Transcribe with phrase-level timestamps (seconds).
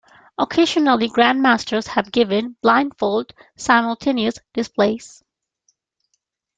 [0.39, 5.23] Occasionally, grandmasters have given blindfold simultaneous displays.